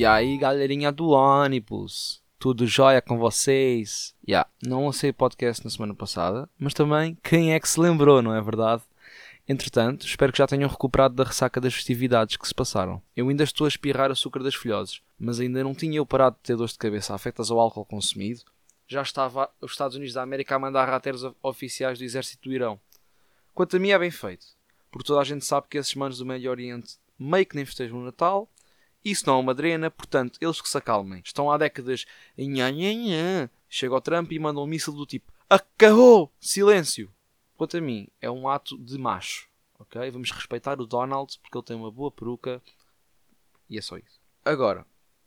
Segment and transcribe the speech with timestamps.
[0.00, 4.14] E aí, galerinha do ônibus, tudo jóia com vocês?
[4.26, 8.34] Yeah, não lancei podcast na semana passada, mas também quem é que se lembrou, não
[8.34, 8.82] é verdade?
[9.46, 13.02] Entretanto, espero que já tenham recuperado da ressaca das festividades que se passaram.
[13.14, 16.44] Eu ainda estou a espirrar açúcar das filhoses, mas ainda não tinha eu parado de
[16.44, 18.40] ter dores de cabeça afetas ao álcool consumido.
[18.88, 22.80] Já estava os Estados Unidos da América a mandar rateros oficiais do exército do Irão.
[23.54, 24.46] Quanto a mim é bem feito,
[24.90, 27.98] porque toda a gente sabe que esses manos do Médio Oriente meio que nem festejam
[27.98, 28.48] o Natal
[29.04, 31.22] isso não é uma drena, portanto, eles que se acalmem.
[31.24, 32.04] Estão há décadas.
[32.36, 33.50] Nha, nha, nha.
[33.68, 36.32] Chega ao Trump e manda um míssil do tipo: Acabou!
[36.40, 37.10] Silêncio!
[37.56, 39.48] Quanto a mim, é um ato de macho.
[39.78, 40.10] Ok?
[40.10, 42.62] Vamos respeitar o Donald porque ele tem uma boa peruca.
[43.68, 44.20] E é só isso.
[44.44, 44.86] Agora,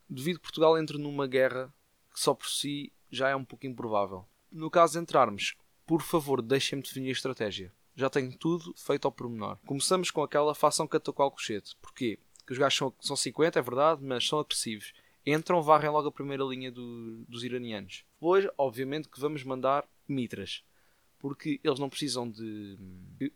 [0.09, 1.73] devido que Portugal entre numa guerra
[2.14, 4.25] que só por si já é um pouco improvável.
[4.52, 7.72] No caso de entrarmos, por favor, deixem-me definir a estratégia.
[7.95, 9.58] Já tenho tudo feito ao pormenor.
[9.66, 11.75] Começamos com aquela fação catacual cochete.
[11.81, 12.19] Porquê?
[12.45, 14.94] Que os gajos são, são 50, é verdade, mas são agressivos.
[15.25, 18.03] Entram, varrem logo a primeira linha do, dos iranianos.
[18.16, 20.63] Depois, obviamente, que vamos mandar mitras.
[21.17, 22.77] Porque eles não precisam de.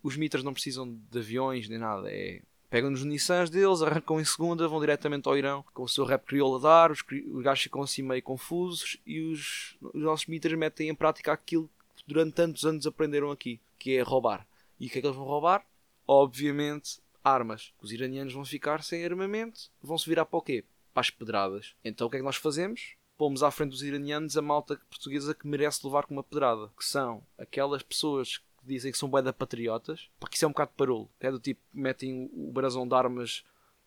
[0.04, 2.12] Os mitras não precisam de aviões nem nada.
[2.12, 2.42] É.
[2.70, 6.26] Pegam nos Nissans deles, arrancam em segunda, vão diretamente ao Irão com o seu rap
[6.26, 6.92] crioulo a dar.
[6.92, 11.32] Os, os gajos ficam assim meio confusos e os, os nossos mitras metem em prática
[11.32, 14.46] aquilo que durante tantos anos aprenderam aqui, que é roubar.
[14.78, 15.66] E o que é que eles vão roubar?
[16.06, 17.74] Obviamente armas.
[17.82, 20.64] Os iranianos vão ficar sem armamento, vão se virar para o quê?
[20.94, 21.76] Para as pedradas.
[21.84, 22.96] Então o que é que nós fazemos?
[23.18, 26.70] Pomos à frente dos iranianos a malta portuguesa que merece levar com uma pedrada.
[26.78, 30.10] Que são aquelas pessoas que dizem que são bué patriotas.
[30.20, 31.10] Porque isso é um bocado de parolo.
[31.20, 33.44] É do tipo, metem o brasão de armas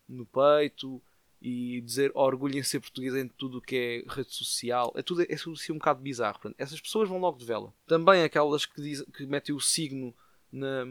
[0.08, 1.00] no peito
[1.40, 4.92] e dizer orgulhem ser português em tudo o que é rede social.
[4.96, 6.34] É tudo, é tudo assim um bocado bizarro.
[6.40, 7.72] Portanto, essas pessoas vão logo de vela.
[7.86, 10.14] Também aquelas que, diz, que metem o signo
[10.52, 10.84] na,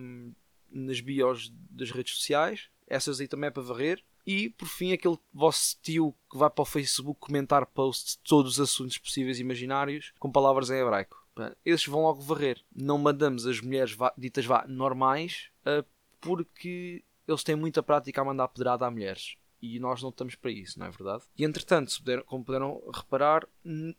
[0.72, 2.70] nas bios das redes sociais.
[2.88, 4.04] Essas aí também é para varrer.
[4.26, 8.54] E, por fim, aquele vosso tio que vai para o Facebook comentar posts de todos
[8.54, 11.20] os assuntos possíveis e imaginários com palavras em hebraico.
[11.66, 12.62] Esses vão logo varrer.
[12.76, 15.86] Não mandamos as mulheres ditas vá normais uh,
[16.20, 19.36] porque eles têm muita prática a mandar pedrada a mulheres.
[19.62, 21.24] E nós não estamos para isso, não é verdade?
[21.38, 23.48] E entretanto, puderam, como puderam reparar,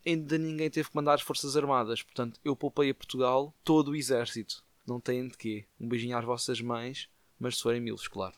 [0.05, 2.01] ainda ninguém teve que mandar as Forças Armadas.
[2.01, 5.65] Portanto, eu poupei a Portugal todo o exército não têm de quê.
[5.79, 7.09] Um beijinho às vossas mães,
[7.39, 8.29] mas se forem milos, claro.